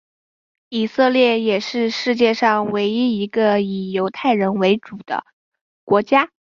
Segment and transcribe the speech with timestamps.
[0.69, 5.23] 以色列也是世界上唯一一个以犹太人为主的
[5.85, 6.31] 国家。